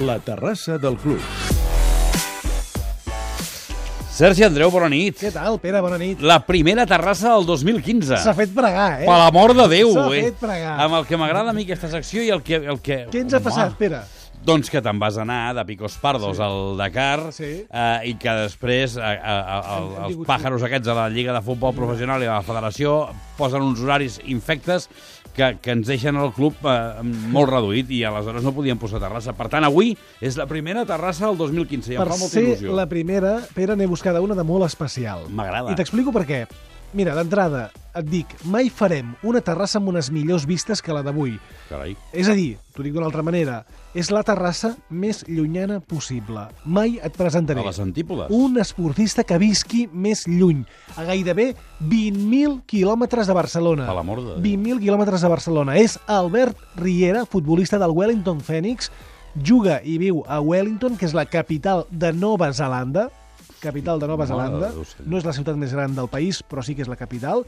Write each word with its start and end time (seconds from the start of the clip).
La 0.00 0.18
terrassa 0.20 0.78
del 0.78 0.96
club. 0.96 1.20
Sergi 4.18 4.42
Andreu, 4.46 4.70
bona 4.70 4.88
nit. 4.90 5.16
Què 5.20 5.30
tal, 5.34 5.58
Pere? 5.62 5.80
Bona 5.82 5.98
nit. 6.00 6.20
La 6.26 6.40
primera 6.46 6.84
terrassa 6.90 7.32
del 7.36 7.46
2015. 7.46 8.18
S'ha 8.22 8.34
fet 8.38 8.52
pregar, 8.54 9.00
eh? 9.02 9.06
Per 9.06 9.16
l'amor 9.20 9.54
de 9.58 9.66
Déu, 9.70 9.92
S'ha 9.94 10.06
eh? 10.14 10.22
fet 10.28 10.38
pregar. 10.42 10.76
Amb 10.86 10.98
el 11.00 11.06
que 11.08 11.18
m'agrada 11.20 11.50
a 11.54 11.56
mi 11.56 11.66
aquesta 11.66 11.90
secció 11.92 12.22
i 12.26 12.30
el 12.34 12.42
que... 12.46 12.58
El 12.62 12.80
que... 12.82 13.04
Què 13.12 13.22
ens 13.24 13.34
ha 13.34 13.42
Home, 13.42 13.46
passat, 13.50 13.76
Pere? 13.78 14.02
Doncs 14.48 14.70
que 14.70 14.80
te'n 14.80 15.00
vas 15.02 15.16
anar 15.18 15.52
de 15.56 15.64
Picos 15.66 15.96
Pardos 16.00 16.36
Sí. 16.38 16.42
al 16.46 16.76
Dakar 16.78 17.32
Sí. 17.34 17.48
eh, 17.68 18.00
i 18.06 18.14
que 18.22 18.34
després 18.38 18.94
eh, 18.96 19.08
el, 19.18 19.88
els 20.06 20.20
pàjaros 20.28 20.62
aquests 20.64 20.86
de 20.86 20.94
la 20.94 21.08
Lliga 21.10 21.34
de 21.34 21.42
Futbol 21.42 21.74
Professional 21.74 22.22
i 22.22 22.28
de 22.28 22.32
la 22.32 22.42
Federació 22.46 23.08
posen 23.36 23.66
uns 23.66 23.82
horaris 23.82 24.20
infectes 24.30 24.86
que, 25.38 25.52
que 25.62 25.74
ens 25.76 25.88
deixen 25.88 26.18
el 26.18 26.32
club 26.36 26.58
eh, 26.66 27.02
molt 27.34 27.52
reduït 27.52 27.90
i 27.94 28.02
aleshores 28.08 28.44
no 28.46 28.52
podien 28.56 28.80
posar 28.80 29.00
terrassa. 29.02 29.34
Per 29.38 29.48
tant, 29.52 29.66
avui 29.68 29.94
és 30.20 30.38
la 30.40 30.48
primera 30.50 30.84
terrassa 30.88 31.28
del 31.30 31.38
2015 31.40 31.94
i 31.94 31.98
em 31.98 32.02
per 32.02 32.10
fa 32.10 32.18
molta 32.18 32.34
ser 32.34 32.46
il·lusió. 32.48 32.74
la 32.76 32.88
primera, 32.90 33.36
Pere, 33.54 33.76
n'he 33.78 33.86
buscada 33.90 34.22
una 34.24 34.36
de 34.38 34.44
molt 34.46 34.66
especial. 34.66 35.28
M'agrada. 35.30 35.72
I 35.72 35.78
t'explico 35.78 36.14
per 36.14 36.26
què. 36.28 36.42
Mira, 36.96 37.12
d'entrada, 37.12 37.66
et 37.98 38.06
dic, 38.08 38.30
mai 38.48 38.70
farem 38.72 39.10
una 39.28 39.42
terrassa 39.44 39.76
amb 39.76 39.90
unes 39.90 40.06
millors 40.08 40.46
vistes 40.48 40.80
que 40.80 40.94
la 40.96 41.02
d'avui. 41.04 41.34
Carai. 41.68 41.92
És 42.16 42.30
a 42.32 42.36
dir, 42.36 42.54
t'ho 42.72 42.80
dic 42.86 42.94
d'una 42.94 43.10
altra 43.10 43.20
manera, 43.22 43.58
és 43.92 44.08
la 44.14 44.22
terrassa 44.24 44.70
més 44.88 45.20
llunyana 45.28 45.80
possible. 45.84 46.46
Mai 46.64 46.96
et 47.04 47.12
presentaré 47.18 47.60
A 47.60 47.66
les 47.66 47.80
antípodes. 47.84 48.32
un 48.32 48.56
esportista 48.58 49.22
que 49.22 49.36
visqui 49.36 49.84
més 49.92 50.24
lluny, 50.26 50.64
a 50.96 51.04
gairebé 51.04 51.50
20.000 51.84 52.62
quilòmetres 52.64 53.28
de 53.28 53.36
Barcelona. 53.36 53.84
Per 53.86 53.98
l'amor 54.00 54.24
de 54.24 54.38
Déu. 54.38 54.42
20.000 54.48 54.80
quilòmetres 54.86 55.20
de 55.20 55.28
Barcelona. 55.28 55.76
És 55.76 55.98
Albert 56.06 56.56
Riera, 56.76 57.26
futbolista 57.26 57.78
del 57.78 57.92
Wellington 57.92 58.40
Phoenix, 58.40 58.88
juga 59.36 59.82
i 59.84 59.98
viu 60.00 60.24
a 60.26 60.40
Wellington, 60.40 60.96
que 60.96 61.04
és 61.04 61.12
la 61.12 61.26
capital 61.28 61.84
de 61.90 62.14
Nova 62.16 62.48
Zelanda, 62.56 63.10
capital 63.62 64.00
de 64.00 64.08
Nova 64.10 64.26
Zelanda. 64.26 64.70
No 65.04 65.18
és 65.18 65.26
la 65.26 65.34
ciutat 65.36 65.58
més 65.58 65.74
gran 65.74 65.94
del 65.96 66.08
país, 66.12 66.42
però 66.42 66.64
sí 66.64 66.76
que 66.76 66.84
és 66.86 66.90
la 66.90 66.98
capital. 67.00 67.44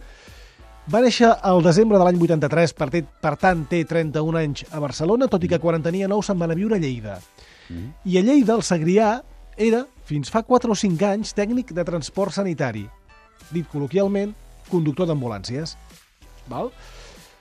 Va 0.90 1.02
néixer 1.04 1.28
al 1.28 1.60
desembre 1.62 1.98
de 2.00 2.06
l'any 2.06 2.18
83, 2.18 2.72
per, 2.74 2.88
té, 2.90 3.02
per 3.04 3.34
tant 3.38 3.66
té 3.70 3.82
31 3.86 4.38
anys 4.40 4.64
a 4.72 4.80
Barcelona, 4.82 5.28
tot 5.30 5.44
i 5.44 5.50
que 5.50 5.60
quan 5.62 5.78
en 5.78 5.84
tenia 5.84 6.08
9 6.10 6.26
se'n 6.26 6.40
van 6.40 6.54
a 6.54 6.56
viure 6.58 6.78
a 6.78 6.82
Lleida. 6.82 7.18
Mm. 7.68 7.90
I 8.10 8.18
a 8.18 8.22
Lleida, 8.26 8.56
el 8.56 8.64
Segrià 8.66 9.10
era, 9.60 9.84
fins 10.08 10.32
fa 10.32 10.42
4 10.46 10.72
o 10.72 10.78
5 10.78 11.06
anys, 11.10 11.34
tècnic 11.36 11.74
de 11.76 11.84
transport 11.86 12.34
sanitari. 12.34 12.86
Dit 13.52 13.68
col·loquialment, 13.70 14.32
conductor 14.70 15.06
d'ambulàncies. 15.10 15.76
Val? 16.50 16.72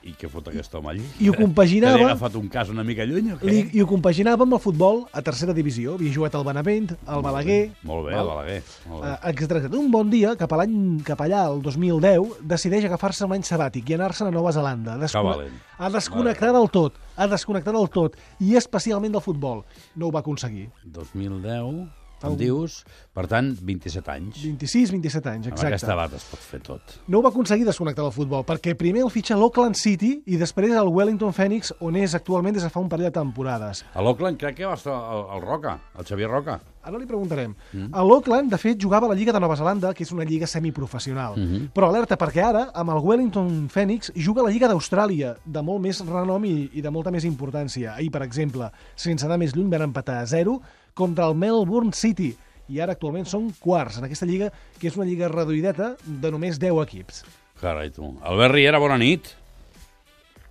I 0.08 0.14
què 0.16 0.30
fot 0.32 0.46
aquest 0.48 0.74
home 0.78 0.88
allí? 0.94 1.04
I 1.20 1.28
ho 1.28 1.34
compaginava- 1.36 1.98
Que 1.98 2.04
li 2.04 2.08
ha 2.08 2.14
agafat 2.14 2.36
un 2.40 2.48
cas 2.48 2.70
una 2.72 2.86
mica 2.88 3.04
lluny 3.06 3.34
o 3.34 3.38
què? 3.40 3.50
Li, 3.50 3.70
I 3.74 3.82
ho 3.84 3.88
compaginava 3.88 4.46
amb 4.46 4.56
el 4.56 4.62
futbol 4.64 5.02
a 5.12 5.22
tercera 5.22 5.54
divisió. 5.54 5.96
Havia 5.96 6.14
jugat 6.16 6.36
al 6.36 6.46
Benavent, 6.48 6.94
al 7.06 7.22
Balaguer... 7.22 7.72
Molt 7.84 8.08
bé, 8.08 8.14
el 8.16 8.26
Balaguer. 8.30 8.64
Molt 8.88 9.04
bé. 9.04 9.70
Eh. 9.76 9.80
Un 9.80 9.92
bon 9.92 10.10
dia, 10.10 10.36
cap, 10.40 10.54
a 10.54 10.62
l'any 10.62 11.02
cap 11.04 11.20
allà, 11.26 11.44
el 11.52 11.62
2010, 11.62 12.40
decideix 12.48 12.86
agafar-se 12.88 13.26
un 13.28 13.36
any 13.36 13.44
sabàtic 13.44 13.90
i 13.90 13.98
anar-se'n 14.00 14.32
a 14.32 14.32
Nova 14.32 14.54
Zelanda. 14.56 14.96
Que 15.00 15.24
valent. 15.24 15.60
a 15.78 15.90
desconnectar 15.90 16.54
del 16.54 16.70
tot, 16.70 16.96
a 17.18 17.28
desconnectar 17.28 17.74
del 17.74 17.90
tot, 17.90 18.16
i 18.40 18.56
especialment 18.56 19.12
del 19.12 19.22
futbol. 19.22 19.66
No 19.96 20.08
ho 20.08 20.12
va 20.12 20.20
aconseguir. 20.24 20.70
2010, 20.86 21.90
em 22.28 22.36
dius, 22.40 22.84
per 23.14 23.28
tant, 23.32 23.52
27 23.56 24.12
anys. 24.12 24.42
26, 24.44 24.92
27 24.96 25.30
anys, 25.30 25.48
Amb 25.48 25.54
exacte. 25.54 25.74
aquesta 25.74 25.94
edat 25.94 26.14
es 26.20 26.26
pot 26.30 26.40
fer 26.40 26.62
tot. 26.66 26.96
No 27.08 27.20
ho 27.20 27.26
va 27.26 27.30
aconseguir 27.30 27.68
desconnectar 27.68 28.04
del 28.04 28.16
futbol, 28.16 28.44
perquè 28.48 28.76
primer 28.80 29.04
el 29.06 29.14
fitxa 29.14 29.38
l'Auckland 29.40 29.76
City 29.80 30.16
i 30.26 30.40
després 30.42 30.76
el 30.76 30.88
Wellington 30.88 31.34
Phoenix, 31.34 31.74
on 31.80 31.96
és 31.96 32.16
actualment 32.16 32.56
des 32.56 32.64
de 32.64 32.70
fa 32.70 32.80
un 32.80 32.90
parell 32.90 33.10
de 33.10 33.16
temporades. 33.20 33.86
A 33.94 34.04
l'Oakland 34.04 34.40
crec 34.40 34.60
que 34.60 34.68
va 34.68 34.76
estar 34.80 34.96
el, 34.96 35.26
el 35.38 35.46
Roca, 35.46 35.80
el 35.98 36.06
Xavier 36.06 36.30
Roca. 36.30 36.60
Ara 36.90 36.98
li 36.98 37.06
preguntarem. 37.06 37.52
Mm. 37.74 37.90
A 37.92 38.04
l'Auckland, 38.08 38.50
de 38.54 38.58
fet, 38.58 38.80
jugava 38.80 39.06
a 39.06 39.12
la 39.12 39.16
Lliga 39.20 39.34
de 39.36 39.40
Nova 39.44 39.58
Zelanda, 39.60 39.92
que 39.94 40.06
és 40.06 40.14
una 40.16 40.24
lliga 40.24 40.48
semiprofessional. 40.48 41.36
Mm 41.36 41.48
-hmm. 41.48 41.70
Però 41.76 41.90
alerta, 41.90 42.18
perquè 42.18 42.42
ara, 42.44 42.72
amb 42.74 42.90
el 42.92 43.04
Wellington 43.04 43.68
Phoenix, 43.70 44.12
juga 44.16 44.42
a 44.42 44.46
la 44.46 44.52
Lliga 44.52 44.68
d'Austràlia, 44.68 45.36
de 45.46 45.62
molt 45.62 45.82
més 45.82 46.00
renom 46.00 46.46
i, 46.46 46.70
i 46.74 46.82
de 46.82 46.90
molta 46.90 47.12
més 47.12 47.26
importància. 47.26 47.96
Ahir, 47.96 48.12
per 48.12 48.24
exemple, 48.24 48.72
sense 48.96 49.26
anar 49.26 49.38
més 49.38 49.54
lluny, 49.56 49.70
van 49.70 49.82
empatar 49.82 50.20
a 50.20 50.26
0 50.26 50.62
contra 51.00 51.30
el 51.32 51.38
Melbourne 51.40 51.96
City. 51.96 52.34
I 52.70 52.84
ara 52.84 52.94
actualment 52.94 53.26
són 53.26 53.48
quarts 53.64 53.98
en 53.98 54.06
aquesta 54.06 54.28
lliga, 54.30 54.52
que 54.78 54.92
és 54.92 54.98
una 55.00 55.08
lliga 55.08 55.32
reduïdeta 55.32 55.96
de 56.04 56.32
només 56.34 56.60
10 56.62 56.84
equips. 56.84 57.24
Carai, 57.60 57.90
tu. 57.96 58.12
Albert 58.22 58.54
Riera, 58.54 58.82
bona 58.84 59.00
nit. 59.00 59.32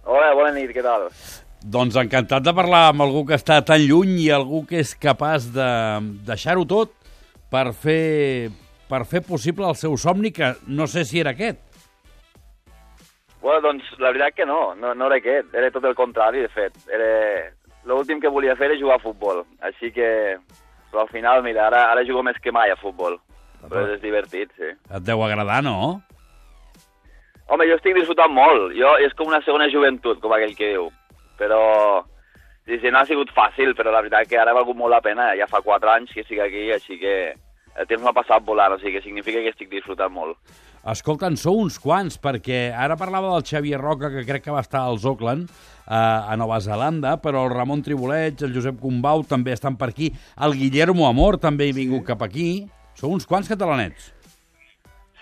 Hola, 0.09 0.33
bona 0.37 0.51
nit, 0.57 0.73
què 0.73 0.83
tal? 0.85 1.07
Doncs 1.59 1.99
encantat 2.01 2.45
de 2.47 2.55
parlar 2.57 2.89
amb 2.89 3.05
algú 3.05 3.25
que 3.29 3.37
està 3.37 3.59
tan 3.67 3.83
lluny 3.85 4.17
i 4.25 4.31
algú 4.35 4.63
que 4.69 4.81
és 4.81 4.95
capaç 4.97 5.51
de 5.55 5.69
deixar-ho 6.27 6.65
tot 6.69 6.95
per 7.53 7.71
fer, 7.77 8.51
per 8.89 9.05
fer 9.09 9.23
possible 9.27 9.69
el 9.69 9.77
seu 9.77 9.97
somni, 10.01 10.33
que 10.33 10.55
no 10.67 10.87
sé 10.91 11.05
si 11.09 11.21
era 11.21 11.35
aquest. 11.37 11.61
Bueno, 13.43 13.61
doncs 13.69 13.87
la 14.03 14.11
veritat 14.11 14.37
que 14.37 14.47
no, 14.47 14.75
no, 14.75 14.95
no 14.95 15.07
era 15.09 15.21
aquest, 15.21 15.55
era 15.55 15.71
tot 15.75 15.87
el 15.89 15.97
contrari, 15.99 16.43
de 16.45 16.53
fet. 16.53 16.75
Era... 16.93 17.11
L'últim 17.89 18.21
que 18.21 18.31
volia 18.33 18.57
fer 18.57 18.69
era 18.69 18.81
jugar 18.81 18.99
a 18.99 19.03
futbol, 19.03 19.45
així 19.65 19.91
que... 19.95 20.37
Però 20.89 21.03
al 21.05 21.11
final, 21.13 21.43
mira, 21.45 21.67
ara, 21.69 21.83
ara 21.93 22.05
jugo 22.09 22.23
més 22.25 22.37
que 22.41 22.53
mai 22.53 22.71
a 22.73 22.77
futbol. 22.81 23.19
Però 23.61 23.83
és 23.93 24.01
divertit, 24.01 24.53
sí. 24.57 24.71
Et 24.73 25.03
deu 25.05 25.21
agradar, 25.25 25.59
no? 25.65 25.99
Home, 27.49 27.67
jo 27.69 27.77
estic 27.77 27.97
disfrutant 27.97 28.33
molt. 28.33 28.73
Jo, 28.77 28.95
és 29.05 29.13
com 29.17 29.29
una 29.29 29.41
segona 29.45 29.69
joventut, 29.73 30.21
com 30.23 30.33
aquell 30.37 30.55
que 30.57 30.73
diu. 30.77 30.89
Però... 31.41 31.61
Sí, 32.69 32.77
sí, 32.83 32.91
no 32.93 33.01
ha 33.01 33.09
sigut 33.09 33.31
fàcil, 33.33 33.73
però 33.77 33.93
la 33.93 34.03
veritat 34.05 34.29
que 34.29 34.37
ara 34.37 34.53
ha 34.53 34.59
valgut 34.59 34.77
molt 34.77 34.93
la 34.93 35.01
pena. 35.05 35.31
Ja 35.41 35.49
fa 35.49 35.63
quatre 35.65 35.89
anys 35.95 36.13
que 36.13 36.21
estic 36.25 36.41
aquí, 36.45 36.67
així 36.75 36.99
que 37.01 37.15
el 37.33 37.89
temps 37.89 38.05
m'ha 38.05 38.13
passat 38.17 38.45
volant, 38.45 38.75
o 38.77 38.81
sigui 38.81 38.99
que 38.99 39.05
significa 39.07 39.41
que 39.41 39.55
estic 39.55 39.71
disfrutant 39.73 40.13
molt. 40.13 40.37
Escolta, 40.87 41.27
en 41.27 41.37
sou 41.37 41.59
uns 41.59 41.79
quants, 41.83 42.17
perquè 42.23 42.73
ara 42.73 42.97
parlava 42.97 43.33
del 43.35 43.45
Xavier 43.45 43.81
Roca, 43.81 44.11
que 44.11 44.25
crec 44.25 44.45
que 44.45 44.51
va 44.55 44.61
estar 44.61 44.81
als 44.87 45.05
Auckland, 45.05 45.49
eh, 45.51 45.95
a 45.95 46.37
Nova 46.37 46.61
Zelanda, 46.61 47.17
però 47.21 47.45
el 47.47 47.55
Ramon 47.55 47.83
Triboleig, 47.83 48.41
el 48.43 48.55
Josep 48.55 48.79
Combau 48.81 49.25
també 49.25 49.53
estan 49.53 49.77
per 49.77 49.89
aquí, 49.91 50.13
el 50.41 50.55
Guillermo 50.55 51.09
Amor 51.09 51.39
també 51.39 51.69
ha 51.69 51.73
vingut 51.75 52.05
cap 52.07 52.23
aquí. 52.23 52.69
Sou 52.95 53.11
uns 53.13 53.27
quants 53.27 53.49
catalanets. 53.49 54.13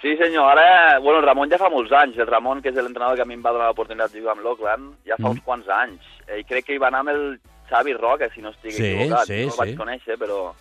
Sí, 0.02 0.14
senyor. 0.16 0.52
Ara, 0.52 0.98
bueno, 1.00 1.18
el 1.18 1.26
Ramon 1.26 1.50
ja 1.50 1.58
fa 1.58 1.70
molts 1.72 1.90
anys. 1.90 2.18
El 2.18 2.26
Ramon, 2.28 2.60
que 2.62 2.68
és 2.68 2.76
l'entrenador 2.76 3.16
que 3.16 3.22
a 3.22 3.24
mi 3.26 3.34
em 3.34 3.42
va 3.42 3.50
donar 3.52 3.66
l'oportunitat 3.72 4.12
de 4.12 4.20
jugar 4.20 4.36
amb 4.36 4.44
l'Oakland, 4.44 4.94
ja 5.08 5.16
fa 5.16 5.24
Mm. 5.24 5.30
uns 5.32 5.40
quants 5.42 5.68
anys. 5.68 6.00
Eh, 6.28 6.40
I 6.40 6.44
crec 6.44 6.66
que 6.66 6.74
hi 6.74 6.78
va 6.78 6.88
anar 6.88 7.00
amb 7.00 7.08
el 7.10 7.40
Xavi 7.68 7.94
Roca, 7.94 8.28
si 8.32 8.40
no 8.40 8.50
estic 8.50 8.72
Sí, 8.72 8.84
equivocat. 8.84 9.26
sí, 9.26 9.46
no 9.46 9.52
el 9.52 9.58
vaig 9.58 9.70
sí. 9.70 9.76
conèixer, 9.76 10.16
però 10.18 10.52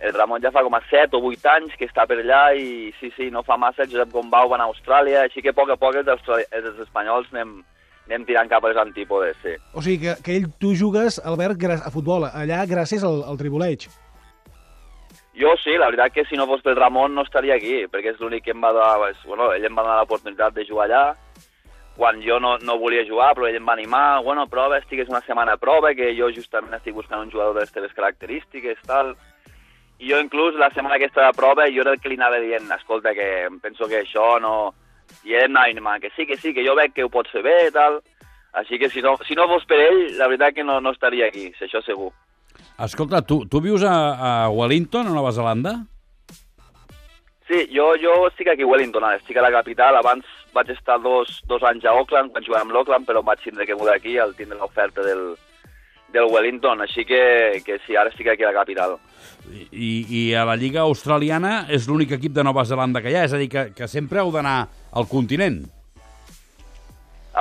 el 0.00 0.12
Ramon 0.12 0.42
ja 0.42 0.50
fa 0.52 0.62
com 0.66 0.74
a 0.74 0.80
7 0.90 1.16
o 1.16 1.20
8 1.30 1.48
anys 1.54 1.76
que 1.78 1.86
està 1.86 2.06
per 2.06 2.18
allà 2.20 2.54
i 2.58 2.92
sí, 3.00 3.12
sí, 3.16 3.30
no 3.30 3.42
fa 3.42 3.56
massa. 3.56 3.82
El 3.84 3.90
Josep 3.92 4.10
Gombau 4.12 4.48
va 4.50 4.56
anar 4.58 4.66
a 4.66 4.72
Austràlia, 4.74 5.22
així 5.24 5.40
que 5.42 5.50
a 5.54 5.56
poc 5.56 5.70
a 5.70 5.76
poc 5.76 5.96
els, 6.02 6.28
els 6.50 6.80
espanyols 6.84 7.28
anem, 7.32 7.62
anem 8.08 8.24
tirant 8.28 8.48
cap 8.50 8.64
a 8.64 8.68
les 8.72 8.76
antípodes, 8.82 9.36
sí. 9.42 9.54
O 9.72 9.80
sigui 9.82 10.02
que, 10.08 10.16
que 10.22 10.36
ell, 10.36 10.48
tu 10.60 10.74
jugues, 10.76 11.20
Albert, 11.24 11.62
a 11.80 11.90
futbol, 11.94 12.26
allà 12.28 12.64
gràcies 12.66 13.04
al, 13.06 13.22
al 13.24 13.38
tribuleig. 13.40 13.86
Jo 15.34 15.56
sí, 15.58 15.72
la 15.78 15.88
veritat 15.90 16.12
que 16.14 16.24
si 16.28 16.36
no 16.38 16.46
fos 16.46 16.62
pel 16.62 16.76
Ramon 16.78 17.14
no 17.14 17.24
estaria 17.26 17.56
aquí, 17.56 17.86
perquè 17.90 18.12
és 18.12 18.20
l'únic 18.22 18.44
que 18.46 18.52
em 18.54 18.60
va 18.62 18.70
donar, 18.72 19.08
és- 19.10 19.24
bueno, 19.26 19.48
ell 19.52 19.64
em 19.66 19.74
va 19.74 19.82
donar 19.82 19.96
l'oportunitat 20.02 20.54
de 20.54 20.64
jugar 20.68 20.86
allà, 20.86 21.16
quan 21.96 22.20
jo 22.22 22.38
no, 22.42 22.56
no 22.58 22.76
volia 22.78 23.02
jugar, 23.06 23.32
però 23.34 23.48
ell 23.48 23.56
em 23.58 23.66
va 23.66 23.72
animar, 23.74 24.22
bueno, 24.22 24.46
prova, 24.50 24.78
estigues 24.78 25.08
una 25.10 25.20
setmana 25.26 25.54
a 25.54 25.56
prova, 25.58 25.90
que 25.94 26.12
jo 26.14 26.28
justament 26.34 26.74
estic 26.74 26.94
buscant 26.94 27.20
un 27.24 27.30
jugador 27.32 27.54
de 27.54 27.60
les 27.64 27.72
teves 27.74 27.92
característiques, 27.94 28.78
tal, 28.86 29.16
jo 30.00 30.18
inclús 30.20 30.56
la 30.58 30.70
setmana 30.74 30.98
que 30.98 31.06
estava 31.10 31.28
a 31.30 31.36
prova 31.36 31.68
jo 31.70 31.82
era 31.84 31.94
el 31.94 32.00
que 32.00 32.10
li 32.10 32.18
anava 32.18 32.40
dient, 32.42 32.70
escolta, 32.74 33.14
que 33.14 33.48
penso 33.62 33.88
que 33.88 34.02
això 34.02 34.38
no... 34.40 34.72
I 35.24 35.36
ell 35.36 35.56
anava 35.56 35.98
que 36.00 36.10
sí, 36.16 36.26
que 36.26 36.36
sí, 36.36 36.54
que 36.56 36.64
jo 36.64 36.74
veig 36.74 36.92
que 36.92 37.04
ho 37.04 37.10
pots 37.12 37.30
fer 37.32 37.42
bé, 37.44 37.70
tal, 37.72 38.00
així 38.54 38.78
que 38.78 38.88
si 38.90 39.02
no, 39.02 39.16
si 39.28 39.36
no 39.36 39.46
fos 39.50 39.66
per 39.68 39.78
ell, 39.80 40.04
la 40.18 40.28
veritat 40.30 40.54
que 40.56 40.64
no, 40.64 40.80
no 40.80 40.92
estaria 40.94 41.28
aquí, 41.28 41.50
si 41.58 41.66
això 41.66 41.82
segur. 41.84 42.10
Escolta, 42.84 43.20
tu, 43.22 43.44
tu 43.50 43.60
vius 43.62 43.84
a, 43.86 43.94
a 44.14 44.30
Wellington, 44.50 45.10
a 45.10 45.14
Nova 45.14 45.32
Zelanda? 45.32 45.74
Sí, 47.48 47.66
jo, 47.74 47.90
jo 48.00 48.14
estic 48.30 48.48
aquí 48.48 48.64
a 48.64 48.68
Wellington, 48.70 49.04
ara 49.04 49.20
estic 49.20 49.36
a 49.36 49.44
la 49.44 49.52
capital. 49.52 49.98
Abans 50.00 50.28
vaig 50.54 50.70
estar 50.72 50.96
dos, 51.02 51.40
dos 51.50 51.62
anys 51.66 51.84
a 51.84 51.92
Auckland, 51.92 52.32
quan 52.32 52.46
jugàvem 52.46 52.70
amb 52.70 52.76
l'Auckland, 52.76 53.08
però 53.08 53.20
em 53.20 53.28
vaig 53.28 53.42
tindre 53.44 53.66
que 53.68 53.76
mudar 53.76 53.98
aquí 53.98 54.16
al 54.18 54.32
tindre 54.38 54.58
l'oferta 54.58 55.04
del, 55.04 55.34
del 56.14 56.30
Wellington. 56.30 56.84
Així 56.86 57.04
que, 57.08 57.20
que 57.66 57.80
sí, 57.84 57.98
ara 57.98 58.12
estic 58.12 58.30
aquí 58.32 58.46
a 58.46 58.52
la 58.52 58.60
capital. 58.62 58.96
I, 59.70 59.92
I 60.08 60.22
a 60.38 60.46
la 60.48 60.56
Lliga 60.56 60.86
Australiana 60.86 61.64
és 61.68 61.88
l'únic 61.90 62.14
equip 62.16 62.32
de 62.36 62.44
Nova 62.46 62.64
Zelanda 62.64 63.02
que 63.04 63.12
hi 63.12 63.18
ha, 63.18 63.26
és 63.28 63.34
a 63.36 63.40
dir, 63.40 63.50
que, 63.52 63.68
que 63.76 63.90
sempre 63.90 64.22
heu 64.22 64.32
d'anar 64.34 64.58
al 64.94 65.10
continent. 65.10 65.64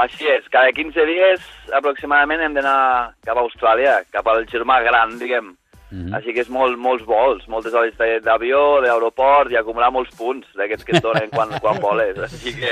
Així 0.03 0.25
és, 0.25 0.45
cada 0.49 0.73
15 0.73 1.03
dies 1.05 1.43
aproximadament 1.77 2.41
hem 2.41 2.55
d'anar 2.57 3.13
cap 3.25 3.37
a 3.37 3.43
Austràlia, 3.45 3.99
cap 4.11 4.27
al 4.27 4.47
germà 4.49 4.79
gran, 4.81 5.19
diguem. 5.21 5.53
-hmm. 5.93 6.13
Així 6.17 6.33
que 6.33 6.41
és 6.41 6.49
molt, 6.49 6.77
molts 6.77 7.05
vols, 7.05 7.47
moltes 7.47 7.73
hores 7.73 7.93
de- 7.97 8.19
d'avió, 8.19 8.81
d'aeroport 8.81 9.51
i 9.51 9.57
acumular 9.57 9.91
molts 9.91 10.15
punts 10.17 10.47
d'aquests 10.57 10.83
que 10.85 10.97
et 10.97 11.03
donen 11.03 11.29
quan, 11.29 11.49
quan 11.61 11.79
voles. 11.81 12.17
Així 12.17 12.53
que 12.53 12.71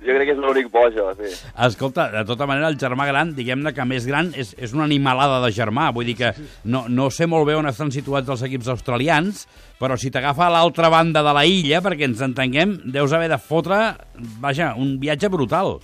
jo 0.00 0.14
crec 0.14 0.26
que 0.28 0.32
és 0.32 0.38
l'únic 0.38 0.70
bo, 0.70 0.86
això, 0.86 1.10
sí. 1.16 1.32
Escolta, 1.66 2.10
de 2.12 2.24
tota 2.24 2.46
manera, 2.46 2.68
el 2.68 2.78
germà 2.78 3.06
gran, 3.06 3.34
diguem-ne 3.34 3.72
que 3.74 3.84
més 3.84 4.06
gran, 4.06 4.32
és, 4.36 4.54
és 4.58 4.72
una 4.72 4.84
animalada 4.84 5.40
de 5.44 5.52
germà. 5.52 5.90
Vull 5.92 6.06
dir 6.06 6.16
que 6.16 6.32
no, 6.64 6.86
no 6.88 7.10
sé 7.10 7.26
molt 7.26 7.46
bé 7.46 7.56
on 7.56 7.66
estan 7.66 7.90
situats 7.90 8.28
els 8.28 8.42
equips 8.42 8.68
australians, 8.68 9.46
però 9.80 9.96
si 9.96 10.10
t'agafa 10.10 10.46
a 10.46 10.50
l'altra 10.50 10.88
banda 10.88 11.22
de 11.22 11.32
la 11.36 11.44
illa, 11.44 11.82
perquè 11.82 12.04
ens 12.08 12.20
entenguem, 12.22 12.78
deus 12.92 13.12
haver 13.12 13.28
de 13.28 13.38
fotre, 13.38 13.96
vaja, 14.40 14.74
un 14.76 14.98
viatge 15.00 15.28
brutal. 15.28 15.78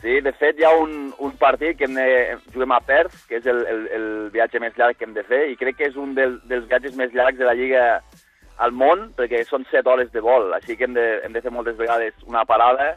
Sí, 0.00 0.20
de 0.22 0.30
fet 0.38 0.60
hi 0.60 0.64
ha 0.64 0.70
un, 0.78 1.12
un 1.18 1.32
partit 1.40 1.76
que 1.78 1.88
hem 1.88 1.94
de, 1.98 2.36
juguem 2.54 2.70
a 2.76 2.78
Perth, 2.86 3.16
que 3.28 3.40
és 3.40 3.46
el, 3.50 3.64
el, 3.66 3.80
el 3.96 4.06
viatge 4.30 4.60
més 4.62 4.76
llarg 4.78 4.96
que 4.96 5.04
hem 5.08 5.14
de 5.16 5.24
fer, 5.26 5.48
i 5.50 5.56
crec 5.58 5.76
que 5.80 5.88
és 5.90 5.96
un 5.98 6.14
del, 6.14 6.38
dels 6.46 6.68
viatges 6.70 6.94
més 6.94 7.10
llargs 7.16 7.38
de 7.40 7.48
la 7.48 7.56
Lliga 7.58 7.84
al 8.62 8.72
món, 8.74 9.08
perquè 9.18 9.42
són 9.46 9.66
7 9.70 9.90
hores 9.90 10.12
de 10.14 10.22
vol, 10.22 10.52
així 10.54 10.76
que 10.78 10.86
hem 10.86 10.94
de, 10.94 11.08
hem 11.26 11.34
de 11.34 11.42
fer 11.42 11.50
moltes 11.54 11.76
vegades 11.78 12.14
una 12.26 12.44
parada, 12.46 12.92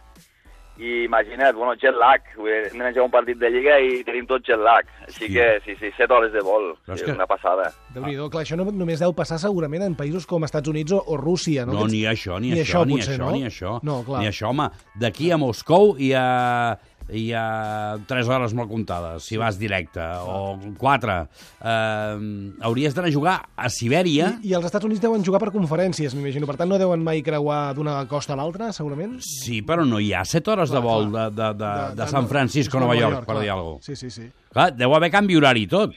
i 0.82 1.04
imagina't, 1.04 1.52
bueno, 1.54 1.76
jet 1.78 1.94
lag, 2.00 2.24
hem 2.40 2.80
de 2.80 2.92
jugar 2.94 3.04
un 3.04 3.12
partit 3.14 3.38
de 3.38 3.50
Lliga 3.54 3.76
i 3.84 4.00
tenim 4.08 4.26
tot 4.26 4.42
jet 4.48 4.58
lag, 4.58 4.88
així 5.06 5.28
Sí. 5.28 5.34
que 5.36 5.60
sí, 5.66 5.76
sí, 5.78 5.92
7 5.98 6.14
hores 6.16 6.32
de 6.34 6.42
vol, 6.42 6.72
Però 6.88 6.96
és 6.96 7.04
que- 7.04 7.12
una 7.12 7.28
passada. 7.28 7.68
déu 7.94 8.06
nhi 8.06 8.16
Clar, 8.32 8.42
això 8.46 8.56
no, 8.58 8.64
només 8.72 9.00
deu 9.04 9.14
passar 9.14 9.38
segurament 9.38 9.84
en 9.84 9.96
països 9.96 10.26
com 10.26 10.44
Estats 10.48 10.70
Units 10.70 10.92
o, 10.94 11.04
o 11.06 11.18
Rússia, 11.18 11.66
no? 11.66 11.74
No, 11.74 11.86
ni 11.88 12.06
això, 12.10 12.40
ni, 12.40 12.52
ni 12.56 12.62
això, 12.62 12.82
això, 12.82 12.86
ni 12.88 12.94
potser, 12.96 13.14
això, 13.14 13.26
no? 13.26 13.32
ni 13.36 13.44
això. 13.46 13.80
No, 13.84 14.02
clar. 14.08 14.22
Ni 14.24 14.28
això, 14.32 14.50
home. 14.50 14.70
D'aquí 14.96 15.30
a 15.30 15.38
Moscou 15.38 15.96
hi 16.00 16.14
ha, 16.16 16.80
hi 17.12 17.34
ha 17.36 17.98
3 18.08 18.28
hores 18.32 18.54
molt 18.56 18.70
comptades, 18.72 19.26
si 19.28 19.36
vas 19.38 19.58
directe, 19.60 20.00
o 20.24 20.56
4. 20.80 21.16
Eh, 21.60 22.16
hauries 22.64 22.96
d'anar 22.96 23.10
a 23.10 23.14
jugar 23.14 23.36
a 23.56 23.70
Sibèria. 23.70 24.30
I, 24.42 24.52
I 24.52 24.56
els 24.58 24.66
Estats 24.70 24.88
Units 24.88 25.02
deuen 25.04 25.24
jugar 25.28 25.42
per 25.44 25.52
conferències, 25.52 26.16
m'imagino. 26.16 26.48
Per 26.48 26.56
tant, 26.62 26.72
no 26.72 26.80
deuen 26.80 27.04
mai 27.04 27.22
creuar 27.26 27.74
d'una 27.76 28.00
costa 28.08 28.34
a 28.34 28.40
l'altra, 28.40 28.72
segurament? 28.72 29.18
Sí, 29.26 29.60
però 29.68 29.84
no 29.86 30.00
hi 30.00 30.14
ha 30.16 30.24
7 30.26 30.52
hores 30.56 30.72
Clar, 30.72 30.80
de 30.82 30.88
vol 30.88 31.10
clar. 31.12 31.28
de, 31.30 31.36
de, 31.42 31.52
de, 31.60 31.76
de, 31.92 31.96
de 32.02 32.08
San 32.14 32.28
Francisco 32.32 32.78
a 32.80 32.86
Nova 32.88 32.96
York, 32.96 33.26
per 33.26 33.36
clar. 33.36 33.44
dir 33.44 33.52
alguna 33.52 33.78
cosa. 33.78 33.92
Sí, 33.92 33.96
sí, 33.96 34.10
sí. 34.10 34.30
Clar, 34.52 34.72
deu 34.80 34.96
haver 34.96 35.12
canvi 35.12 35.36
horari 35.40 35.68
i 35.68 35.72
tot. 35.72 35.94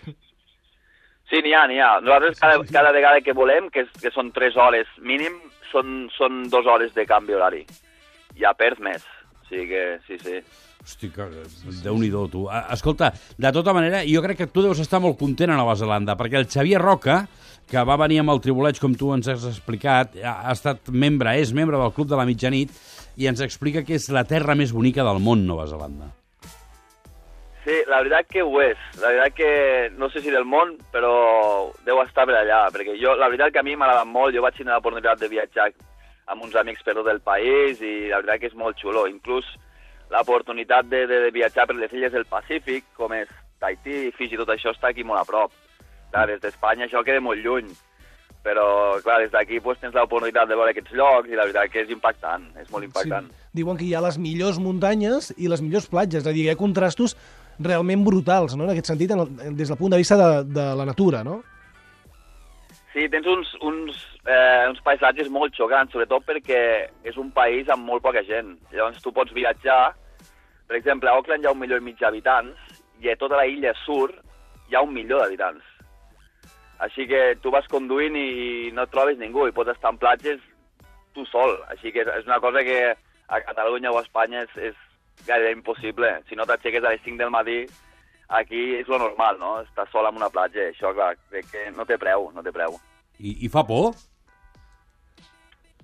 Sí, 1.30 1.40
n'hi 1.42 1.54
ha, 1.56 1.64
n'hi 1.70 1.78
ha. 1.80 1.94
Nosaltres 2.04 2.38
cada, 2.38 2.58
cada 2.70 2.92
vegada 2.92 3.20
que 3.24 3.32
volem, 3.32 3.70
que, 3.72 3.86
és- 3.86 4.00
que 4.02 4.10
són 4.12 4.28
3 4.34 4.56
hores 4.60 4.86
mínim, 5.00 5.38
són, 5.72 6.08
són 6.18 6.44
2 6.52 6.66
hores 6.66 6.92
de 6.94 7.06
canvi 7.06 7.34
horari. 7.34 7.62
I 8.36 8.44
a 8.44 8.52
Perth 8.58 8.78
més. 8.82 9.02
Sigui 9.48 9.68
que, 9.68 9.82
sí, 10.06 10.18
sí. 10.22 10.38
Hosti, 10.84 11.08
que, 11.12 11.26
déu-n'hi-do, 11.84 12.26
tu. 12.32 12.44
Escolta, 12.72 13.10
de 13.40 13.52
tota 13.56 13.72
manera, 13.76 14.02
jo 14.08 14.22
crec 14.24 14.42
que 14.42 14.50
tu 14.52 14.64
deus 14.64 14.80
estar 14.82 15.00
molt 15.00 15.16
content 15.20 15.52
a 15.52 15.58
Nova 15.60 15.76
Zelanda, 15.80 16.16
perquè 16.20 16.40
el 16.40 16.48
Xavier 16.48 16.80
Roca, 16.82 17.22
que 17.70 17.84
va 17.88 17.96
venir 18.00 18.20
amb 18.20 18.34
el 18.34 18.42
Tribuleig, 18.44 18.80
com 18.80 18.96
tu 18.96 19.12
ens 19.14 19.30
has 19.32 19.46
explicat, 19.48 20.18
ha, 20.20 20.52
estat 20.52 20.92
membre, 20.92 21.36
és 21.40 21.54
membre 21.56 21.80
del 21.80 21.94
Club 21.96 22.10
de 22.10 22.18
la 22.20 22.26
Mitjanit, 22.28 22.74
i 23.16 23.30
ens 23.30 23.40
explica 23.44 23.84
que 23.86 23.96
és 23.96 24.10
la 24.12 24.26
terra 24.28 24.56
més 24.58 24.74
bonica 24.76 25.06
del 25.06 25.22
món, 25.24 25.46
Nova 25.48 25.64
Zelanda. 25.70 26.10
Sí, 27.64 27.78
la 27.88 28.02
veritat 28.02 28.28
que 28.28 28.42
ho 28.44 28.60
és. 28.60 28.80
La 29.00 29.08
veritat 29.08 29.36
que 29.38 29.50
no 29.96 30.10
sé 30.12 30.20
si 30.20 30.32
del 30.32 30.44
món, 30.44 30.74
però 30.92 31.14
deu 31.86 32.02
estar 32.02 32.26
per 32.28 32.36
allà, 32.42 32.66
perquè 32.74 32.98
jo, 33.00 33.16
la 33.16 33.30
veritat 33.32 33.54
que 33.54 33.62
a 33.62 33.64
mi 33.64 33.72
m'ha 33.72 33.88
agradat 33.88 34.10
molt, 34.10 34.36
jo 34.36 34.44
vaig 34.44 34.58
tenir 34.58 34.74
l'oportunitat 34.74 35.24
de 35.24 35.32
viatjar 35.32 35.70
amb 36.26 36.44
uns 36.44 36.56
amics 36.56 36.84
per 36.84 36.94
tot 36.96 37.08
el 37.12 37.20
país 37.24 37.80
i 37.84 38.08
la 38.10 38.20
veritat 38.22 38.40
que 38.40 38.50
és 38.52 38.58
molt 38.58 38.78
xulo. 38.80 39.06
Inclús 39.10 39.48
l'oportunitat 40.12 40.88
de, 40.88 41.04
de, 41.10 41.20
de 41.26 41.32
viatjar 41.34 41.66
per 41.68 41.76
les 41.78 41.92
illes 41.92 42.12
del 42.12 42.26
Pacífic, 42.28 42.86
com 42.96 43.12
és 43.16 43.30
Tahití, 43.60 44.10
Fiji, 44.16 44.38
tot 44.40 44.52
això 44.52 44.74
està 44.74 44.90
aquí 44.90 45.04
molt 45.06 45.22
a 45.22 45.28
prop. 45.28 45.52
Clar, 46.12 46.28
des 46.30 46.40
d'Espanya 46.42 46.86
això 46.86 47.02
queda 47.04 47.22
molt 47.24 47.42
lluny, 47.42 47.70
però 48.44 48.66
clar, 49.02 49.22
des 49.24 49.32
d'aquí 49.32 49.60
pues, 49.64 49.80
tens 49.80 49.96
l'oportunitat 49.96 50.50
de 50.50 50.58
veure 50.58 50.74
aquests 50.74 50.92
llocs 50.94 51.32
i 51.32 51.38
la 51.38 51.48
veritat 51.48 51.72
que 51.72 51.82
és 51.82 51.94
impactant, 51.94 52.44
és 52.60 52.68
molt 52.70 52.86
impactant. 52.86 53.30
Sí. 53.32 53.48
Diuen 53.60 53.80
que 53.80 53.88
hi 53.88 53.94
ha 53.96 54.04
les 54.04 54.20
millors 54.20 54.60
muntanyes 54.62 55.32
i 55.38 55.48
les 55.50 55.64
millors 55.64 55.88
platges, 55.90 56.22
és 56.22 56.28
a 56.28 56.34
dir, 56.36 56.44
hi 56.46 56.52
ha 56.52 56.60
contrastos 56.60 57.16
realment 57.58 58.04
brutals, 58.04 58.56
no?, 58.58 58.66
en 58.66 58.74
aquest 58.74 58.92
sentit, 58.92 59.14
en 59.14 59.24
el, 59.24 59.56
des 59.56 59.70
del 59.70 59.80
punt 59.80 59.94
de 59.94 60.00
vista 60.02 60.18
de, 60.20 60.30
de 60.52 60.68
la 60.76 60.86
natura, 60.86 61.22
no? 61.26 61.40
Sí, 62.94 63.08
tens 63.10 63.26
uns, 63.26 63.48
uns, 63.58 63.96
eh, 64.22 64.68
uns 64.70 64.78
paisatges 64.86 65.26
molt 65.34 65.56
xocants, 65.58 65.90
sobretot 65.90 66.22
perquè 66.28 66.58
és 67.02 67.16
un 67.18 67.32
país 67.34 67.66
amb 67.68 67.82
molt 67.88 68.04
poca 68.04 68.22
gent. 68.22 68.52
Llavors 68.70 69.02
tu 69.02 69.10
pots 69.10 69.34
viatjar, 69.34 69.96
per 70.68 70.76
exemple, 70.78 71.10
a 71.10 71.18
Auckland 71.18 71.42
hi 71.42 71.48
ha 71.50 71.54
un 71.56 71.58
milió 71.58 71.80
i 71.80 71.82
mig 71.82 71.98
d'habitants 71.98 72.78
i 73.02 73.10
a 73.10 73.16
tota 73.18 73.40
la 73.40 73.48
illa 73.50 73.72
sur 73.80 74.12
hi 74.70 74.76
ha 74.78 74.84
un 74.86 74.94
milió 74.94 75.18
d'habitants. 75.18 75.66
Així 76.86 77.08
que 77.10 77.34
tu 77.42 77.50
vas 77.50 77.66
conduint 77.72 78.14
i 78.14 78.70
no 78.76 78.86
et 78.86 78.94
trobes 78.94 79.18
ningú 79.18 79.48
i 79.48 79.56
pots 79.56 79.74
estar 79.74 79.90
en 79.90 79.98
platges 79.98 80.38
tu 81.18 81.26
sol. 81.26 81.56
Així 81.74 81.90
que 81.90 82.06
és 82.06 82.30
una 82.30 82.38
cosa 82.38 82.62
que 82.62 82.78
a 82.94 83.40
Catalunya 83.42 83.90
o 83.90 83.98
a 83.98 84.04
Espanya 84.06 84.46
és, 84.46 84.54
és 84.70 85.26
gairebé 85.26 85.50
impossible. 85.58 86.14
Si 86.28 86.38
no 86.38 86.46
t'aixeques 86.46 86.84
a 86.84 86.94
les 86.94 87.02
5 87.02 87.18
del 87.18 87.34
matí, 87.34 87.64
aquí 88.38 88.74
és 88.80 88.88
lo 88.90 88.98
normal, 88.98 89.38
no? 89.40 89.60
Estar 89.62 89.86
sol 89.92 90.08
en 90.10 90.18
una 90.20 90.30
platja. 90.32 90.68
Això, 90.72 90.92
clar, 90.96 91.14
crec 91.30 91.48
que 91.52 91.70
no 91.76 91.86
té 91.88 91.98
preu, 92.00 92.30
no 92.34 92.42
té 92.44 92.52
preu. 92.54 92.76
I, 93.18 93.36
i 93.46 93.50
fa 93.52 93.64
por? 93.66 93.94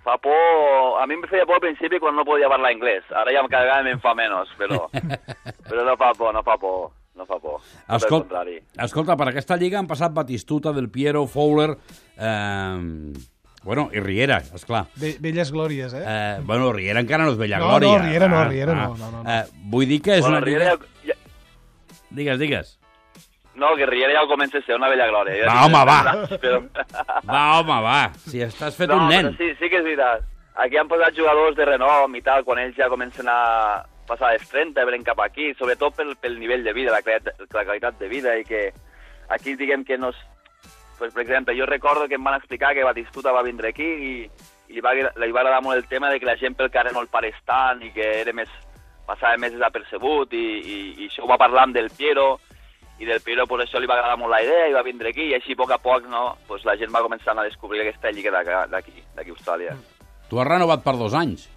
Fa 0.04 0.16
por... 0.18 0.96
A 1.00 1.06
mi 1.06 1.18
em 1.18 1.26
feia 1.28 1.44
por 1.46 1.58
al 1.58 1.64
principi 1.64 2.00
quan 2.00 2.16
no 2.16 2.24
podia 2.24 2.48
parlar 2.48 2.72
anglès. 2.72 3.04
Ara 3.12 3.34
ja 3.36 3.42
cada 3.48 3.66
vegada 3.66 3.84
me'n 3.86 4.00
fa 4.00 4.14
menys, 4.16 4.54
però... 4.58 4.86
però 5.68 5.84
no 5.86 5.96
fa 6.00 6.14
por, 6.16 6.32
no 6.34 6.42
fa 6.46 6.56
por. 6.60 6.88
No 7.20 7.26
fa 7.28 7.36
por. 7.42 7.58
Escol... 7.98 8.24
Escolta, 8.80 9.16
per 9.18 9.28
aquesta 9.28 9.58
lliga 9.60 9.76
han 9.80 9.88
passat 9.90 10.14
Batistuta, 10.16 10.72
Del 10.76 10.88
Piero, 10.90 11.26
Fowler... 11.28 11.74
Eh... 12.16 13.12
Bueno, 13.62 13.90
i 13.92 14.00
Riera, 14.00 14.38
és 14.56 14.62
clar. 14.64 14.86
Be 14.96 15.18
Belles 15.20 15.50
glòries, 15.52 15.92
eh? 15.92 16.00
Eh, 16.00 16.36
bueno, 16.48 16.70
Riera 16.72 17.02
encara 17.04 17.26
no 17.28 17.34
és 17.34 17.36
bella 17.36 17.58
No, 17.60 17.74
glòria. 17.74 17.90
no, 17.98 18.06
Riera 18.06 18.28
no, 18.32 18.38
Ah, 18.38 18.46
Riera 18.48 18.72
ah. 18.72 18.86
no, 18.88 18.94
no, 18.96 19.10
no, 19.10 19.22
no. 19.22 19.34
Eh, 19.34 19.66
vull 19.68 19.84
dir 19.90 19.98
que 20.00 20.14
és 20.16 20.24
Bueno, 20.24 20.38
una 20.38 20.46
Riera... 20.46 20.70
Ja... 21.04 21.18
Digues, 22.10 22.38
digues. 22.38 22.76
No, 23.54 23.74
que 23.76 23.86
Riera 23.86 24.14
ja 24.14 24.26
comença 24.30 24.58
a 24.58 24.62
ser 24.62 24.76
una 24.78 24.88
bella 24.88 25.08
glòria. 25.10 25.44
Ja 25.44 25.50
Va, 25.50 25.64
home, 25.66 25.80
va. 25.88 26.38
Però... 26.42 26.60
Va, 27.28 27.40
home, 27.60 27.78
va. 27.84 27.98
Si 28.26 28.40
estàs 28.46 28.76
fet 28.78 28.88
no, 28.90 29.00
un 29.02 29.08
nen. 29.10 29.32
sí, 29.38 29.50
sí 29.58 29.68
que 29.70 29.80
és 29.82 29.84
veritat. 29.84 30.22
Aquí 30.60 30.76
han 30.78 30.88
posat 30.90 31.16
jugadors 31.16 31.56
de 31.56 31.64
renom 31.66 32.14
i 32.16 32.22
tal, 32.22 32.44
quan 32.44 32.58
ells 32.62 32.76
ja 32.78 32.88
comencen 32.92 33.28
a 33.30 33.82
passar 34.10 34.32
els 34.34 34.48
30, 34.50 34.84
venen 34.86 35.04
cap 35.06 35.20
aquí, 35.22 35.52
sobretot 35.58 35.94
pel, 35.98 36.14
pel 36.20 36.38
nivell 36.40 36.64
de 36.66 36.72
vida, 36.74 36.90
la 36.90 37.00
la 37.02 37.64
qualitat 37.64 37.98
de 37.98 38.08
vida, 38.10 38.34
i 38.38 38.44
que 38.44 38.70
aquí 39.28 39.56
diguem 39.56 39.84
que 39.84 39.98
no... 39.98 40.10
és- 40.14 40.26
Pues, 41.00 41.14
per 41.14 41.22
exemple, 41.22 41.54
jo 41.56 41.64
recordo 41.64 42.06
que 42.08 42.16
em 42.18 42.24
van 42.24 42.34
explicar 42.36 42.74
que 42.76 42.82
Batistuta 42.84 43.32
va 43.32 43.40
vindre 43.42 43.70
aquí 43.70 43.86
i, 43.86 44.10
i 44.68 44.74
li, 44.74 44.82
va, 44.84 44.90
li 44.92 45.30
va 45.32 45.40
agradar 45.40 45.62
molt 45.64 45.78
el 45.78 45.86
tema 45.88 46.10
de 46.12 46.18
que 46.20 46.26
la 46.28 46.34
gent 46.36 46.52
pel 46.58 46.68
carrer 46.70 46.92
no 46.92 47.00
el 47.00 47.08
parés 47.08 47.38
tant 47.48 47.80
i 47.80 47.88
que 47.94 48.04
era 48.20 48.34
més, 48.36 48.50
passava 49.10 49.40
més 49.42 49.54
desapercebut 49.56 50.32
i, 50.38 50.46
i, 50.60 50.78
i 51.02 51.10
això 51.10 51.26
ho 51.26 51.30
va 51.30 51.40
parlar 51.40 51.66
amb 51.66 51.76
Del 51.76 51.90
Piero 51.96 52.32
i 53.00 53.08
Del 53.08 53.22
Piero 53.24 53.46
pues, 53.48 53.64
això 53.64 53.80
li 53.80 53.88
va 53.90 53.96
agradar 53.98 54.18
molt 54.20 54.34
la 54.34 54.42
idea 54.44 54.68
i 54.68 54.76
va 54.76 54.84
vindre 54.86 55.10
aquí 55.10 55.30
i 55.30 55.36
així 55.36 55.56
a 55.56 55.60
poc 55.60 55.72
a 55.74 55.80
poc 55.80 56.06
no, 56.12 56.34
pues, 56.48 56.66
la 56.68 56.76
gent 56.80 56.92
va 56.94 57.02
començar 57.04 57.34
a 57.34 57.46
descobrir 57.46 57.82
aquesta 57.82 58.12
lliga 58.12 58.34
d'aquí, 58.68 59.00
d'aquí 59.16 59.32
a 59.32 59.36
Austràlia. 59.38 59.78
Tu 60.30 60.38
has 60.38 60.46
renovat 60.46 60.84
per 60.84 60.94
dos 61.00 61.16
anys. 61.16 61.48